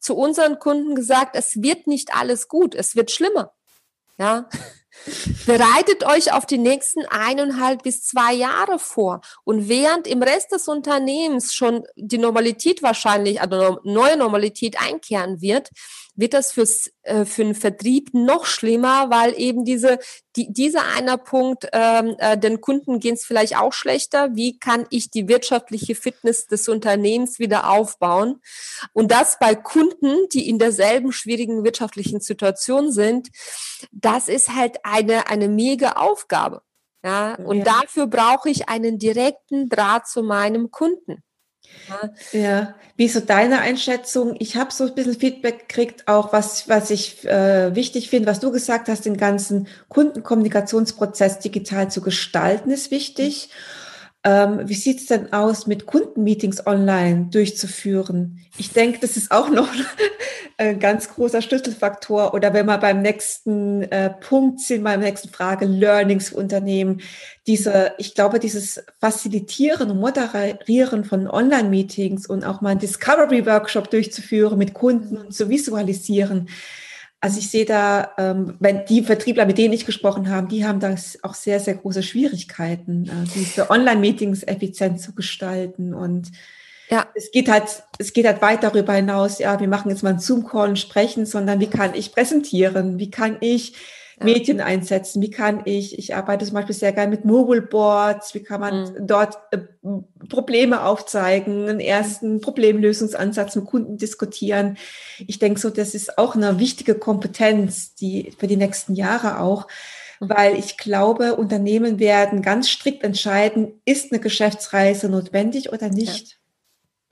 [0.00, 3.52] zu unseren Kunden gesagt, es wird nicht alles gut, es wird schlimmer.
[4.18, 4.48] Ja.
[5.46, 9.20] Bereitet euch auf die nächsten eineinhalb bis zwei Jahre vor.
[9.44, 15.70] Und während im Rest des Unternehmens schon die Normalität wahrscheinlich, also neue Normalität einkehren wird,
[16.16, 19.98] wird das fürs äh, für den Vertrieb noch schlimmer, weil eben diese,
[20.36, 24.34] die, dieser einer Punkt, ähm, äh, den Kunden gehen es vielleicht auch schlechter.
[24.34, 28.40] Wie kann ich die wirtschaftliche Fitness des Unternehmens wieder aufbauen?
[28.92, 33.28] Und das bei Kunden, die in derselben schwierigen wirtschaftlichen Situation sind,
[33.92, 36.62] das ist halt eine, eine mega Aufgabe.
[37.02, 37.64] Ja, und ja.
[37.64, 41.22] dafür brauche ich einen direkten Draht zu meinem Kunden.
[42.32, 44.36] Ja, wie ist so deine Einschätzung?
[44.38, 48.40] Ich habe so ein bisschen Feedback gekriegt, auch was, was ich äh, wichtig finde, was
[48.40, 53.48] du gesagt hast, den ganzen Kundenkommunikationsprozess digital zu gestalten, ist wichtig.
[53.50, 53.79] Mhm.
[54.22, 58.40] Ähm, wie sieht's denn aus, mit Kundenmeetings online durchzuführen?
[58.58, 59.68] Ich denke, das ist auch noch
[60.58, 62.34] ein ganz großer Schlüsselfaktor.
[62.34, 67.00] Oder wenn wir beim nächsten äh, Punkt sind, beim nächsten Frage, Learnings für Unternehmen,
[67.46, 74.58] diese, ich glaube, dieses Facilitieren und Moderieren von Online-Meetings und auch mal einen Discovery-Workshop durchzuführen
[74.58, 76.50] mit Kunden und zu visualisieren,
[77.20, 80.80] also ich sehe da, ähm, wenn die Vertriebler, mit denen ich gesprochen habe, die haben
[80.80, 85.92] da auch sehr, sehr große Schwierigkeiten, äh, diese Online-Meetings effizient zu gestalten.
[85.92, 86.30] Und
[86.88, 87.06] ja.
[87.14, 90.18] es geht halt, es geht halt weit darüber hinaus, ja, wir machen jetzt mal einen
[90.18, 92.98] Zoom-Call und sprechen, sondern wie kann ich präsentieren?
[92.98, 93.74] Wie kann ich
[94.24, 95.22] Medien einsetzen?
[95.22, 98.92] Wie kann ich, ich arbeite zum Beispiel sehr gerne mit Mobile Boards, wie kann man
[98.92, 99.06] mhm.
[99.06, 99.58] dort äh,
[100.28, 104.76] Probleme aufzeigen, einen ersten Problemlösungsansatz mit Kunden diskutieren.
[105.26, 109.66] Ich denke so, das ist auch eine wichtige Kompetenz, die für die nächsten Jahre auch,
[110.20, 110.28] mhm.
[110.28, 116.28] weil ich glaube, Unternehmen werden ganz strikt entscheiden, ist eine Geschäftsreise notwendig oder nicht.
[116.28, 116.36] Ja.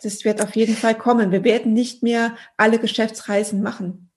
[0.03, 1.33] Das wird auf jeden Fall kommen.
[1.33, 4.08] Wir werden nicht mehr alle Geschäftsreisen machen.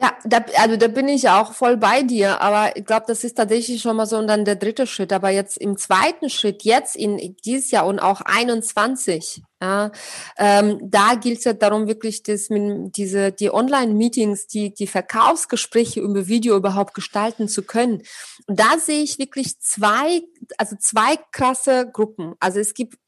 [0.00, 3.36] Ja, da, also da bin ich auch voll bei dir, aber ich glaube, das ist
[3.36, 5.12] tatsächlich schon mal so und dann der dritte Schritt.
[5.12, 9.90] Aber jetzt im zweiten Schritt, jetzt in dieses Jahr und auch 21, ja,
[10.36, 16.28] ähm, da gilt es ja darum, wirklich das, diese, die Online-Meetings, die, die Verkaufsgespräche über
[16.28, 18.02] Video überhaupt gestalten zu können.
[18.46, 20.22] Und da sehe ich wirklich zwei,
[20.58, 22.34] also zwei krasse Gruppen.
[22.38, 22.98] Also es gibt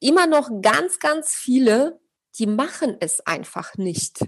[0.00, 2.00] immer noch ganz, ganz viele,
[2.40, 4.18] die machen es einfach nicht.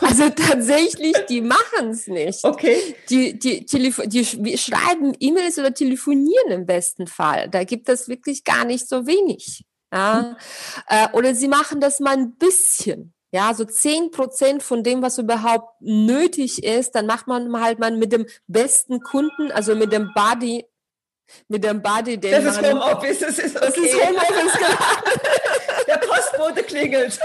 [0.00, 2.44] Also tatsächlich, die machen es nicht.
[2.44, 2.94] Okay.
[3.08, 7.48] Die, die, die schreiben E-Mails oder telefonieren im besten Fall.
[7.48, 9.64] Da gibt es wirklich gar nicht so wenig.
[9.92, 10.36] Ja?
[10.86, 11.08] Hm.
[11.14, 13.14] Oder sie machen das mal ein bisschen.
[13.32, 17.92] Ja, so zehn Prozent von dem, was überhaupt nötig ist, dann macht man halt mal
[17.92, 20.66] mit dem besten Kunden, also mit dem Body,
[21.46, 23.66] mit dem Body, den Das ist Homeoffice, das ist okay.
[23.66, 25.86] Das ist Homeoffice, genau.
[25.86, 27.20] Der Postbote klingelt.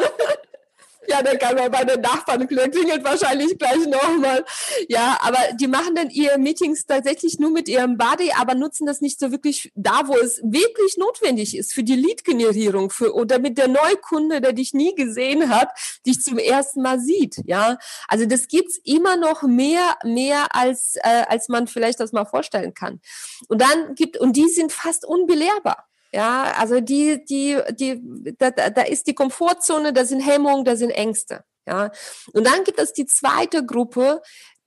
[1.08, 4.44] Ja, dann kann man bei den Nachbarn klingelt wahrscheinlich gleich nochmal.
[4.88, 9.02] Ja, aber die machen dann ihre Meetings tatsächlich nur mit ihrem Body, aber nutzen das
[9.02, 13.58] nicht so wirklich da, wo es wirklich notwendig ist für die Lead-Generierung für, oder mit
[13.58, 15.70] der Neukunde, der dich nie gesehen hat,
[16.06, 17.42] dich zum ersten Mal sieht.
[17.46, 22.26] Ja, also das gibt's immer noch mehr, mehr als, äh, als man vielleicht das mal
[22.26, 23.02] vorstellen kann.
[23.48, 25.88] Und dann gibt, und die sind fast unbelehrbar.
[26.16, 30.92] Ja, also die, die, die, da, da ist die Komfortzone, da sind Hemmungen, da sind
[30.92, 31.44] Ängste.
[31.68, 31.92] Ja,
[32.32, 34.22] und dann gibt es die zweite Gruppe,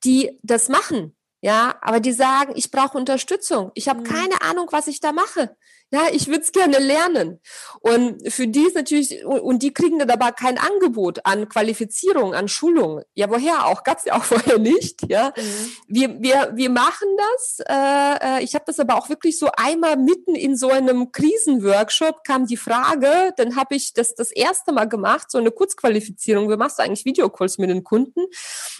[0.04, 1.16] die das machen.
[1.40, 3.70] Ja, aber die sagen, ich brauche Unterstützung.
[3.72, 4.04] Ich habe mhm.
[4.04, 5.56] keine Ahnung, was ich da mache.
[5.90, 7.40] Ja, ich würde es gerne lernen.
[7.80, 12.48] Und für die ist natürlich, und die kriegen dann aber kein Angebot an Qualifizierung, an
[12.48, 13.00] Schulung.
[13.14, 13.84] Ja, woher auch?
[13.84, 15.08] Gab es ja auch vorher nicht.
[15.08, 15.72] Ja, mhm.
[15.86, 17.60] wir, wir, wir machen das.
[17.66, 22.22] Äh, äh ich habe das aber auch wirklich so einmal mitten in so einem Krisenworkshop
[22.24, 26.50] kam die Frage, dann habe ich das das erste Mal gemacht, so eine Kurzqualifizierung.
[26.50, 28.20] Wie machst du eigentlich Videocalls mit den Kunden?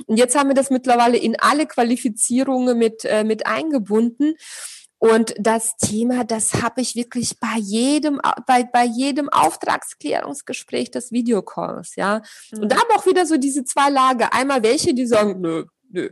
[0.07, 4.37] Und jetzt haben wir das mittlerweile in alle Qualifizierungen mit, äh, mit eingebunden.
[4.99, 11.95] Und das Thema, das habe ich wirklich bei jedem, bei, bei jedem Auftragsklärungsgespräch des Videocalls,
[11.95, 12.23] ja.
[12.51, 12.63] Mhm.
[12.63, 14.35] Und da haben auch wieder so diese zwei Lager.
[14.35, 16.11] Einmal welche, die sagen, nö, nö,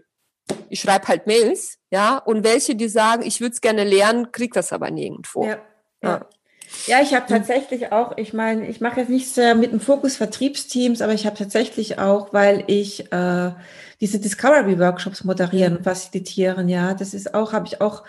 [0.68, 4.53] ich schreibe halt Mails, ja, und welche, die sagen, ich würde es gerne lernen, krieg
[4.53, 5.44] das aber nirgendwo.
[5.44, 5.59] Ja.
[6.03, 6.27] ja.
[6.87, 7.03] ja.
[7.03, 11.03] ich habe tatsächlich auch, ich meine, ich mache jetzt nicht sehr mit dem Fokus Vertriebsteams,
[11.03, 13.53] aber ich habe tatsächlich auch, weil ich äh,
[14.01, 18.05] diese Discovery-Workshops moderieren und facilitieren, ja, das ist auch, habe ich auch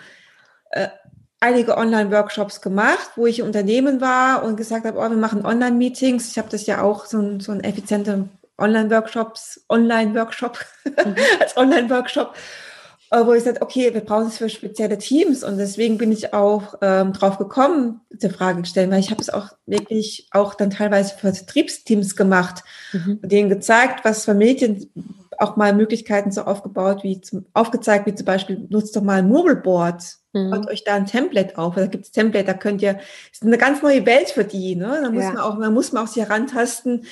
[0.70, 0.88] äh,
[1.40, 6.30] einige Online-Workshops gemacht, wo ich Unternehmen war und gesagt habe, oh, wir machen Online-Meetings.
[6.30, 8.28] Ich habe das ja auch so ein, so ein effizienter
[8.58, 11.14] Online-Workshops, Online-Workshop mhm.
[11.40, 12.34] als Online-Workshop,
[13.12, 16.34] äh, wo ich sagte, okay, wir brauchen es für spezielle Teams und deswegen bin ich
[16.34, 20.54] auch ähm, drauf gekommen, diese Frage zu stellen, weil ich habe es auch wirklich auch
[20.54, 23.20] dann teilweise für Vertriebsteams gemacht mhm.
[23.22, 24.90] und denen gezeigt, was für Medien
[25.38, 29.28] auch mal Möglichkeiten so aufgebaut, wie zum, aufgezeigt, wie zum Beispiel, nutzt doch mal ein
[29.28, 30.50] Mobile Board, mhm.
[30.50, 31.76] baut euch da ein Template auf.
[31.76, 32.98] Da gibt es Template, da könnt ihr,
[33.32, 35.00] ist eine ganz neue Welt für die, ne?
[35.02, 35.32] Da muss ja.
[35.32, 37.04] man auch, man muss man auch sich herantasten,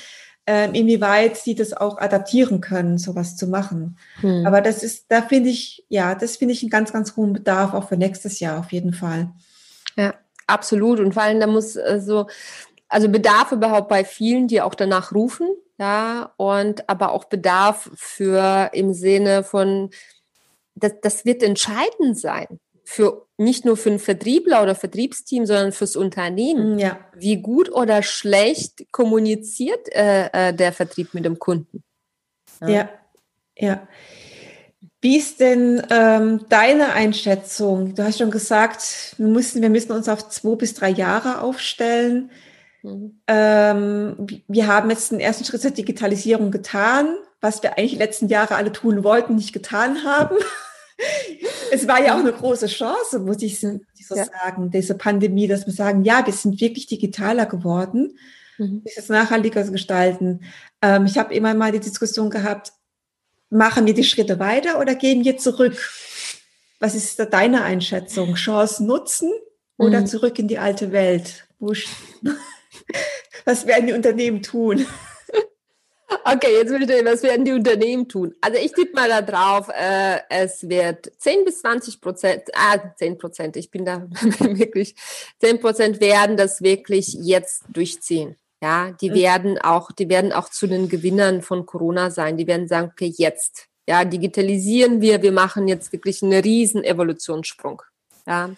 [0.46, 3.98] ähm, inwieweit sie das auch adaptieren können, sowas zu machen.
[4.20, 4.46] Hm.
[4.46, 7.74] Aber das ist, da finde ich, ja, das finde ich einen ganz, ganz hohen Bedarf
[7.74, 9.30] auch für nächstes Jahr auf jeden Fall.
[9.96, 10.14] Ja,
[10.46, 11.00] absolut.
[11.00, 12.26] Und vor allem, da muss äh, so,
[12.88, 18.70] also Bedarf überhaupt bei vielen, die auch danach rufen, ja, und aber auch Bedarf für
[18.72, 19.90] im Sinne von,
[20.74, 22.58] das, das wird entscheidend sein
[22.88, 26.76] für nicht nur für einen Vertriebler oder Vertriebsteam, sondern fürs Unternehmen.
[26.76, 27.00] Mm, ja.
[27.16, 31.82] Wie gut oder schlecht kommuniziert äh, äh, der Vertrieb mit dem Kunden?
[32.60, 32.88] Ja, ja.
[33.58, 33.88] ja.
[35.00, 37.96] Wie ist denn ähm, deine Einschätzung?
[37.96, 42.30] Du hast schon gesagt, wir müssen, wir müssen uns auf zwei bis drei Jahre aufstellen.
[42.86, 43.20] Mhm.
[43.26, 48.28] Ähm, wir haben jetzt den ersten Schritt zur Digitalisierung getan, was wir eigentlich die letzten
[48.28, 50.36] Jahre alle tun wollten, nicht getan haben.
[51.72, 53.80] es war ja auch eine große Chance, muss ich so
[54.14, 54.24] ja.
[54.24, 58.16] sagen, diese Pandemie, dass wir sagen, ja, wir sind wirklich digitaler geworden,
[58.56, 58.82] mhm.
[58.94, 60.44] das nachhaltiger gestalten.
[60.80, 62.72] Ähm, ich habe immer mal die Diskussion gehabt,
[63.50, 65.76] machen wir die Schritte weiter oder gehen wir zurück?
[66.78, 68.34] Was ist da deine Einschätzung?
[68.34, 69.32] Chance nutzen
[69.76, 70.06] oder mhm.
[70.06, 71.48] zurück in die alte Welt?
[73.44, 74.86] Was werden die Unternehmen tun?
[76.24, 78.34] Okay, jetzt will ich, was werden die Unternehmen tun?
[78.40, 83.18] Also ich tippe mal da drauf, äh, es wird 10 bis 20 Prozent, ah, 10
[83.18, 84.06] Prozent, ich bin da
[84.38, 84.94] wirklich,
[85.40, 88.36] 10 Prozent werden das wirklich jetzt durchziehen.
[88.62, 89.14] Ja, die mhm.
[89.14, 92.36] werden auch, die werden auch zu den Gewinnern von Corona sein.
[92.36, 97.82] Die werden sagen, okay, jetzt, ja, digitalisieren wir, wir machen jetzt wirklich einen riesen Evolutionssprung.
[98.26, 98.50] Ja,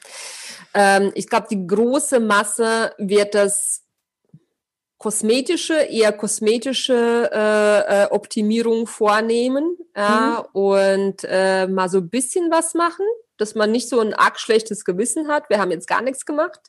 [0.72, 3.82] ähm, ich glaube, die große Masse wird das
[4.98, 10.60] kosmetische, eher kosmetische äh, äh, Optimierung vornehmen ja, mhm.
[10.60, 13.06] und äh, mal so ein bisschen was machen,
[13.36, 15.48] dass man nicht so ein arg schlechtes Gewissen hat.
[15.48, 16.60] Wir haben jetzt gar nichts gemacht.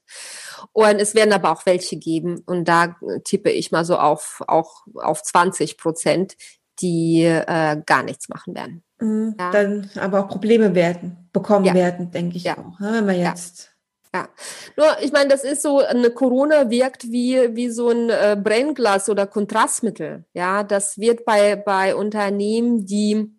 [0.74, 4.86] Und es werden aber auch welche geben, und da tippe ich mal so auf, auch
[4.96, 6.36] auf 20 Prozent,
[6.82, 8.84] die äh, gar nichts machen werden.
[9.00, 9.52] Mhm, ja.
[9.52, 11.74] Dann aber auch Probleme werden, bekommen ja.
[11.74, 12.58] werden, denke ich ja.
[12.58, 12.80] auch.
[12.80, 13.68] Ne, wenn man jetzt
[14.13, 14.28] ja,
[14.76, 19.08] nur ich meine, das ist so, eine Corona wirkt wie, wie so ein äh, Brennglas
[19.10, 20.26] oder Kontrastmittel.
[20.34, 23.32] Ja, das wird bei, bei Unternehmen, die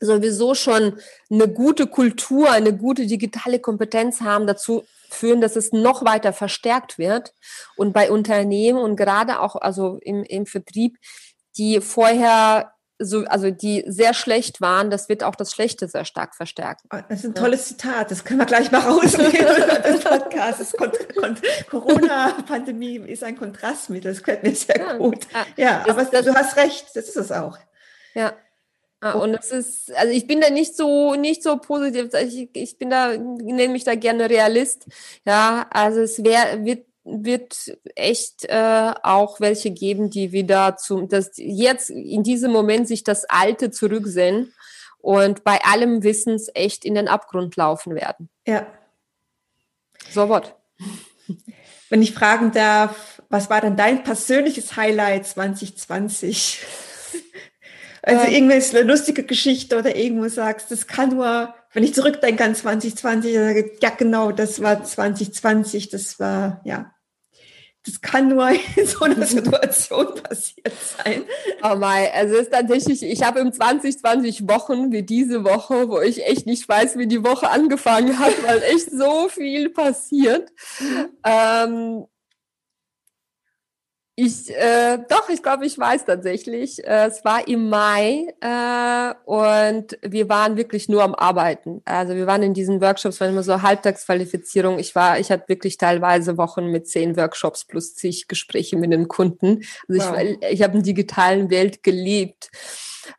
[0.00, 0.98] sowieso schon
[1.30, 6.98] eine gute Kultur, eine gute digitale Kompetenz haben, dazu führen, dass es noch weiter verstärkt
[6.98, 7.34] wird.
[7.76, 10.98] Und bei Unternehmen und gerade auch also im, im Vertrieb,
[11.56, 16.34] die vorher so, also die sehr schlecht waren, das wird auch das Schlechte sehr stark
[16.34, 16.88] verstärken.
[16.92, 19.32] Oh, das ist ein tolles Zitat, das können wir gleich mal rausnehmen.
[20.34, 20.76] das Podcast.
[21.70, 25.26] Corona-Pandemie ist ein Kontrastmittel, das gefällt mir sehr ja, gut.
[25.56, 27.58] Ja, das, aber das, du hast recht, das ist es auch.
[28.14, 28.34] Ja.
[29.00, 32.12] Ah, und es ist, also ich bin da nicht so, nicht so positiv.
[32.14, 34.86] Ich, ich bin da, nenne mich da gerne Realist.
[35.24, 41.32] Ja, also es wär, wird wird echt äh, auch welche geben, die wieder zum, dass
[41.36, 44.52] jetzt in diesem Moment sich das Alte zurücksehen
[44.98, 48.28] und bei allem Wissens echt in den Abgrund laufen werden.
[48.46, 48.66] Ja.
[50.10, 50.54] So what?
[51.88, 56.64] Wenn ich fragen darf, was war denn dein persönliches Highlight 2020?
[58.00, 62.44] Also ähm, irgendwas, eine lustige Geschichte oder irgendwo sagst, das kann nur, wenn ich zurückdenke
[62.44, 63.34] an 2020,
[63.82, 66.94] ja genau, das war 2020, das war, ja,
[67.88, 71.24] das kann nur in so einer Situation passiert sein.
[71.62, 76.00] Oh mein, also es ist tatsächlich, ich habe im 2020 Wochen wie diese Woche, wo
[76.00, 80.50] ich echt nicht weiß, wie die Woche angefangen hat, weil echt so viel passiert.
[80.80, 81.08] Mhm.
[81.24, 82.06] Ähm,
[84.20, 86.84] ich, äh, doch, ich glaube, ich weiß tatsächlich.
[86.84, 91.82] Äh, es war im Mai äh, und wir waren wirklich nur am Arbeiten.
[91.84, 94.80] Also wir waren in diesen Workshops, waren immer so Halbtagsqualifizierung.
[94.80, 99.06] Ich war, ich hatte wirklich teilweise Wochen mit zehn Workshops plus zig Gespräche mit den
[99.06, 99.62] Kunden.
[99.88, 100.20] Also wow.
[100.20, 102.50] ich, ich habe in digitalen Welt gelebt.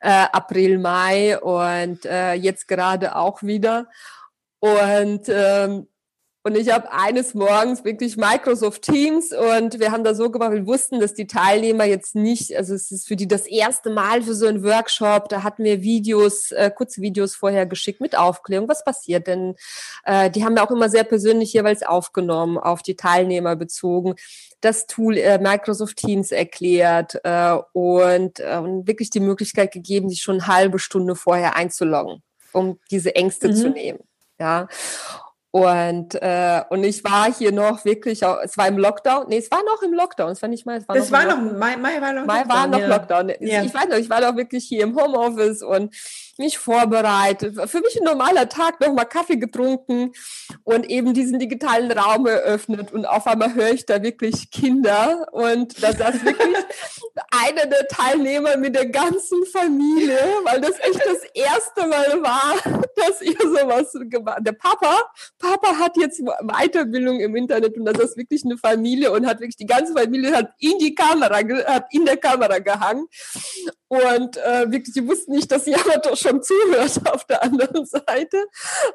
[0.01, 3.87] Äh, April, Mai und äh, jetzt gerade auch wieder.
[4.59, 5.87] Und ähm,
[6.49, 10.65] und ich habe eines Morgens wirklich Microsoft Teams und wir haben da so gemacht, wir
[10.65, 14.33] wussten, dass die Teilnehmer jetzt nicht, also es ist für die das erste Mal für
[14.33, 18.83] so einen Workshop, da hatten wir Videos, äh, kurze Videos vorher geschickt mit Aufklärung, was
[18.83, 19.55] passiert denn?
[20.05, 24.15] Äh, die haben wir auch immer sehr persönlich jeweils aufgenommen, auf die Teilnehmer bezogen
[24.61, 30.21] das Tool äh, Microsoft Teams erklärt äh, und, äh, und wirklich die Möglichkeit gegeben, sich
[30.21, 33.55] schon eine halbe Stunde vorher einzuloggen, um diese Ängste mhm.
[33.55, 33.99] zu nehmen.
[34.39, 34.67] Ja.
[35.51, 39.63] Und, äh, und ich war hier noch wirklich, es war im Lockdown, nee, es war
[39.63, 41.99] noch im Lockdown, es war nicht mal, es war es noch, war noch Mai, Mai
[41.99, 42.57] war noch Mai Lockdown.
[42.57, 42.87] War noch ja.
[42.87, 43.29] Lockdown.
[43.39, 43.63] Ja.
[43.63, 45.95] Ich weiß noch, ich war noch wirklich hier im Homeoffice und
[46.37, 47.57] mich vorbereitet.
[47.69, 50.13] Für mich ein normaler Tag, noch mal Kaffee getrunken
[50.63, 55.83] und eben diesen digitalen Raum eröffnet und auf einmal höre ich da wirklich Kinder und
[55.83, 56.55] da saß wirklich
[57.45, 63.21] einer der Teilnehmer mit der ganzen Familie, weil das echt das erste Mal war, dass
[63.21, 68.43] ihr sowas gemacht Der Papa, Papa hat jetzt Weiterbildung im Internet und das ist wirklich
[68.45, 72.17] eine Familie und hat wirklich die ganze Familie hat in die Kamera, hat in der
[72.17, 73.07] Kamera gehangen
[73.89, 78.45] und äh, wirklich, die wussten nicht, dass Yamato schon zuhört auf der anderen Seite,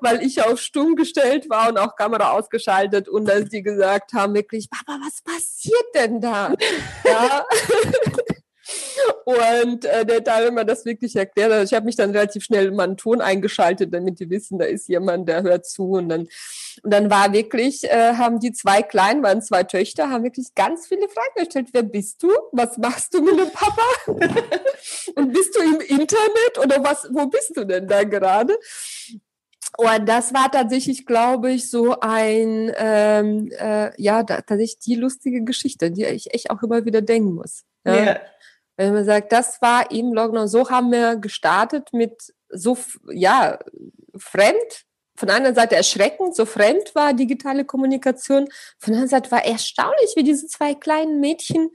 [0.01, 4.35] weil ich auf stumm gestellt war und auch Kamera ausgeschaltet und dass die gesagt haben,
[4.35, 6.55] wirklich, Papa, was passiert denn da?
[7.05, 7.45] ja.
[9.25, 11.65] Und äh, der Teilnehmer das wirklich erklärt hat.
[11.65, 14.89] Ich habe mich dann relativ schnell in meinen Ton eingeschaltet, damit die wissen, da ist
[14.89, 15.93] jemand, der hört zu.
[15.93, 16.29] Und dann,
[16.83, 20.87] und dann war wirklich, äh, haben die zwei Kleinen, waren zwei Töchter, haben wirklich ganz
[20.87, 21.69] viele Fragen gestellt.
[21.73, 22.31] Wer bist du?
[22.53, 23.83] Was machst du mit dem Papa?
[25.15, 28.59] und bist du im Internet oder was, wo bist du denn da gerade?
[29.77, 35.91] Und das war tatsächlich, glaube ich, so ein, ähm, äh, ja, tatsächlich die lustige Geschichte,
[35.91, 37.65] die ich echt auch immer wieder denken muss.
[37.85, 38.05] Ja.
[38.05, 38.21] ja.
[38.77, 42.77] Wenn man sagt, das war im Lockdown, so haben wir gestartet mit so,
[43.13, 43.59] ja,
[44.17, 44.85] fremd,
[45.17, 50.15] von einer Seite erschreckend, so fremd war digitale Kommunikation, von der anderen Seite war erstaunlich,
[50.17, 51.71] wie diese zwei kleinen Mädchen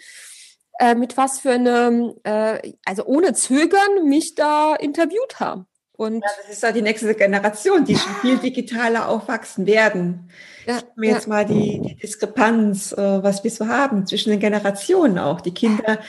[0.79, 5.68] äh, mit was für einem, äh, also ohne Zögern mich da interviewt haben.
[5.99, 10.29] Und ja, das ist ja die nächste Generation, die schon viel digitaler aufwachsen werden.
[10.65, 11.15] Ja, ich mir ja.
[11.15, 15.41] jetzt mal die, die Diskrepanz, äh, was wir so haben zwischen den Generationen auch.
[15.41, 15.99] Die Kinder,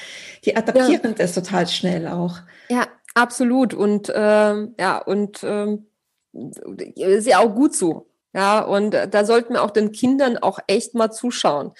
[0.45, 1.19] die adaptieren ja.
[1.19, 2.37] das total schnell auch.
[2.69, 3.75] Ja, absolut.
[3.75, 5.87] Und ähm, ja, und ähm,
[6.95, 8.07] ist ja auch gut so.
[8.33, 11.73] Ja, und da sollten wir auch den Kindern auch echt mal zuschauen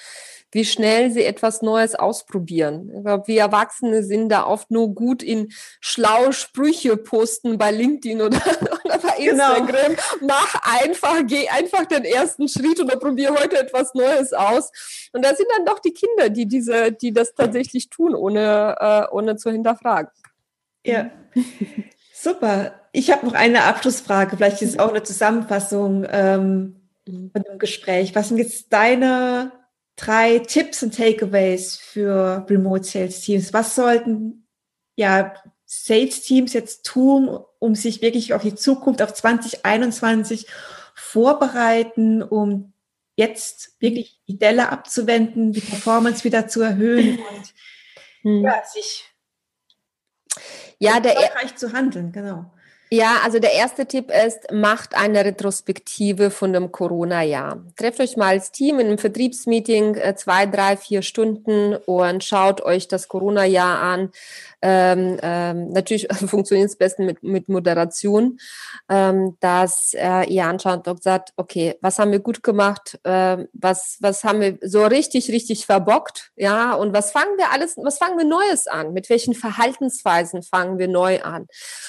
[0.53, 2.91] wie schnell sie etwas Neues ausprobieren.
[2.95, 5.49] Ich glaube, wir Erwachsene sind da oft nur gut in
[5.81, 8.37] schlaue Sprüche posten bei LinkedIn oder,
[8.85, 9.55] oder bei genau.
[9.55, 9.93] Instagram.
[9.93, 10.03] Genau.
[10.27, 14.71] Mach einfach, geh einfach den ersten Schritt oder probier heute etwas Neues aus.
[15.13, 19.15] Und da sind dann doch die Kinder, die diese, die das tatsächlich tun, ohne, äh,
[19.15, 20.11] ohne zu hinterfragen.
[20.85, 21.11] Ja.
[22.13, 22.75] Super.
[22.93, 24.37] Ich habe noch eine Abschlussfrage.
[24.37, 27.31] Vielleicht ist es auch eine Zusammenfassung ähm, mhm.
[27.31, 28.15] von dem Gespräch.
[28.15, 29.53] Was sind jetzt deine
[30.01, 33.53] drei Tipps und Takeaways für Remote Sales Teams.
[33.53, 34.47] Was sollten
[34.97, 35.35] ja
[35.67, 40.47] Sales Teams jetzt tun, um sich wirklich auf die Zukunft, auf 2021
[40.95, 42.73] vorbereiten, um
[43.17, 47.55] jetzt wirklich die Delle abzuwenden, die Performance wieder zu erhöhen und
[48.23, 48.43] hm.
[48.43, 49.05] ja, sich
[50.79, 52.51] ja, der erfolgreich zu handeln, genau.
[52.93, 57.65] Ja, also der erste Tipp ist, macht eine Retrospektive von dem Corona-Jahr.
[57.77, 62.63] Trefft euch mal als Team in einem Vertriebsmeeting äh, zwei, drei, vier Stunden und schaut
[62.63, 64.11] euch das Corona-Jahr an.
[64.63, 68.39] Ähm, ähm, natürlich funktioniert es besten mit, mit Moderation,
[68.89, 73.97] ähm, dass äh, ihr anschaut und sagt, okay, was haben wir gut gemacht, äh, was,
[74.01, 78.19] was haben wir so richtig, richtig verbockt, ja, und was fangen wir alles, was fangen
[78.19, 78.93] wir Neues an?
[78.93, 81.47] Mit welchen Verhaltensweisen fangen wir neu an?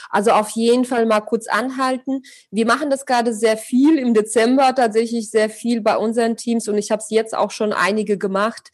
[0.10, 2.22] Also auf jeden Fall mal kurz anhalten.
[2.52, 6.78] Wir machen das gerade sehr viel im Dezember, tatsächlich sehr viel bei unseren Teams und
[6.78, 8.72] ich habe es jetzt auch schon einige gemacht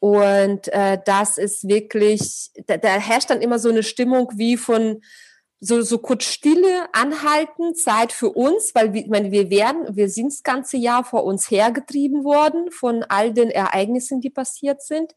[0.00, 5.02] und äh, das ist wirklich, da, da herrscht dann immer so eine Stimmung wie von
[5.62, 10.08] so, so kurz Stille anhalten, Zeit für uns, weil wir, ich meine, wir werden, wir
[10.08, 15.12] sind das ganze Jahr vor uns hergetrieben worden von all den Ereignissen, die passiert sind.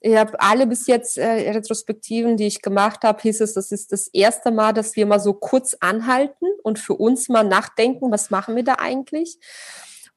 [0.00, 3.90] Ich habe alle bis jetzt äh, Retrospektiven, die ich gemacht habe, hieß es, das ist
[3.90, 8.28] das erste Mal, dass wir mal so kurz anhalten und für uns mal nachdenken, was
[8.28, 9.38] machen wir da eigentlich?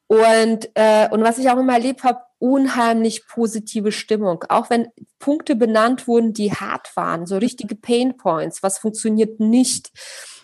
[0.08, 4.44] Und, äh, und was ich auch immer erlebt habe, unheimlich positive Stimmung.
[4.48, 9.92] Auch wenn Punkte benannt wurden, die hart waren, so richtige Pain Points, was funktioniert nicht.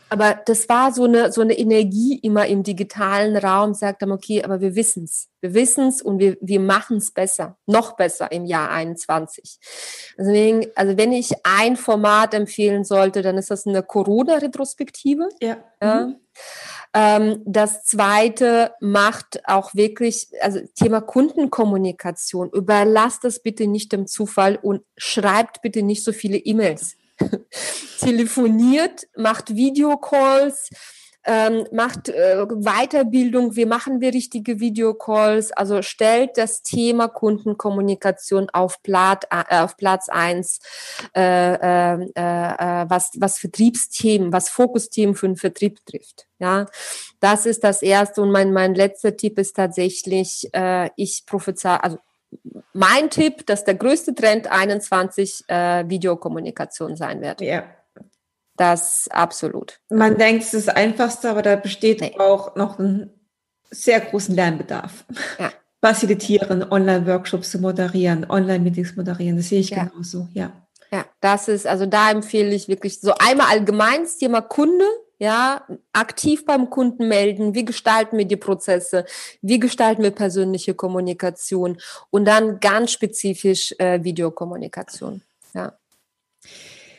[0.09, 4.45] Aber das war so eine, so eine Energie immer im digitalen Raum, sagt dann, okay,
[4.45, 9.59] aber wir wissen's, Wir wissen's und wir, wir machen's besser, noch besser im Jahr 21.
[10.17, 15.29] Deswegen, also wenn ich ein Format empfehlen sollte, dann ist das eine Corona-Retrospektive.
[15.41, 15.57] Ja.
[15.83, 16.07] ja.
[16.07, 16.17] Mhm.
[16.99, 22.49] Ähm, das zweite macht auch wirklich, also Thema Kundenkommunikation.
[22.51, 26.97] Überlasst das bitte nicht dem Zufall und schreibt bitte nicht so viele E-Mails.
[28.01, 30.71] Telefoniert, macht Videocalls,
[31.27, 38.83] ähm, macht äh, Weiterbildung, wie machen wir richtige Videocalls, also stellt das Thema Kundenkommunikation auf,
[38.83, 40.61] Platz, äh, auf Platz eins,
[41.17, 46.27] äh, äh, äh, was, was Vertriebsthemen, was Fokusthemen für den Vertrieb trifft.
[46.39, 46.67] Ja,
[47.21, 51.99] das ist das erste und mein, mein letzter Tipp ist tatsächlich, äh, ich prophezei, also
[52.73, 57.41] mein Tipp, dass der größte Trend 21 äh, Videokommunikation sein wird.
[57.41, 57.65] Ja.
[58.57, 59.81] Das absolut.
[59.91, 62.15] Man denkt, es ist das Einfachste, aber da besteht nee.
[62.19, 63.11] auch noch ein
[63.71, 65.05] sehr großen Lernbedarf.
[65.39, 65.53] Ja.
[65.83, 69.85] Facilitieren, Online-Workshops zu moderieren, Online-Meetings moderieren, das sehe ich ja.
[69.85, 70.51] genauso, ja.
[70.91, 74.85] Ja, das ist, also da empfehle ich wirklich so einmal allgemein das Thema Kunde,
[75.19, 79.05] ja, aktiv beim Kunden melden, wie gestalten wir die Prozesse,
[79.43, 81.79] wie gestalten wir persönliche Kommunikation
[82.11, 85.23] und dann ganz spezifisch äh, Videokommunikation.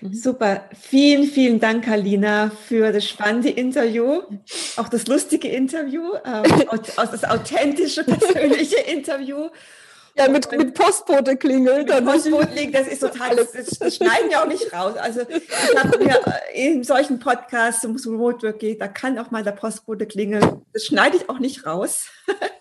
[0.02, 0.14] Mhm.
[0.14, 0.66] Super.
[0.80, 4.22] Vielen, vielen Dank, Alina, für das spannende Interview,
[4.78, 6.44] auch das lustige Interview, ähm,
[6.96, 9.50] das authentische, persönliche Interview.
[10.16, 11.90] Ja, mit, mit Postbote klingelt.
[11.90, 14.96] Mit Postbote klingelt, das ist total, das, das schneiden wir auch nicht raus.
[14.98, 16.20] Also ich habe mir
[16.56, 20.66] in solchen Podcasts, um Remote Work geht, da kann auch mal der Postbote klingeln.
[20.74, 22.08] Das schneide ich auch nicht raus.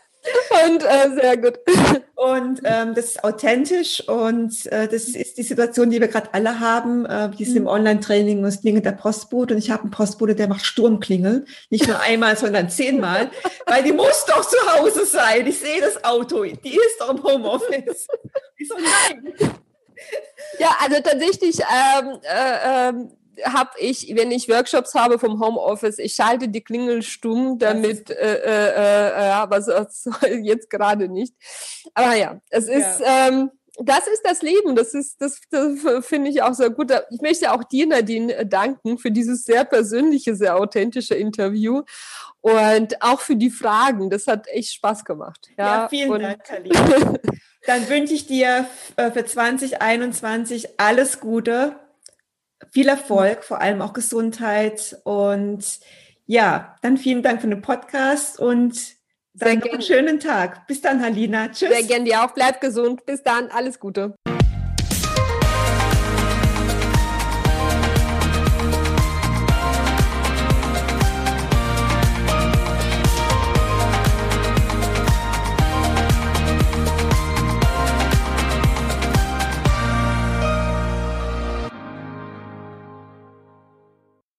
[0.66, 1.58] Und äh, sehr gut.
[2.16, 6.60] Und ähm, das ist authentisch und äh, das ist die Situation, die wir gerade alle
[6.60, 7.04] haben.
[7.04, 7.68] Äh, die sind im mhm.
[7.68, 11.46] Online-Training und es klingelt der Postbote und ich habe einen Postbote, der macht Sturmklingeln.
[11.68, 13.30] Nicht nur einmal, sondern zehnmal,
[13.66, 15.46] weil die muss doch zu Hause sein.
[15.46, 18.08] Ich sehe das Auto, die ist doch im Homeoffice.
[18.56, 19.34] Ich so, nein.
[20.58, 23.10] Ja, also tatsächlich ähm, äh, ähm,
[23.44, 28.34] habe ich, wenn ich Workshops habe vom Homeoffice, ich schalte die Klingel stumm, damit, äh,
[28.34, 31.34] äh, äh, aber so, so jetzt gerade nicht.
[31.94, 33.28] Aber ja, es ist, ja.
[33.28, 34.74] Ähm, das ist das Leben.
[34.74, 36.92] Das ist, das, das finde ich auch sehr gut.
[37.10, 41.82] Ich möchte auch dir, Nadine, danken für dieses sehr persönliche, sehr authentische Interview
[42.40, 44.08] und auch für die Fragen.
[44.10, 45.48] Das hat echt Spaß gemacht.
[45.58, 46.70] Ja, ja vielen und Dank, Kali.
[47.66, 48.66] Dann wünsche ich dir
[48.96, 51.74] äh, für 2021 alles Gute
[52.70, 54.98] viel Erfolg, vor allem auch Gesundheit.
[55.04, 55.64] Und
[56.26, 58.96] ja, dann vielen Dank für den Podcast und
[59.34, 60.66] dann einen schönen Tag.
[60.66, 61.48] Bis dann, Halina.
[61.48, 61.68] Tschüss.
[61.68, 62.32] Sehr gerne dir auch.
[62.32, 63.04] Bleib gesund.
[63.04, 63.48] Bis dann.
[63.50, 64.14] Alles Gute.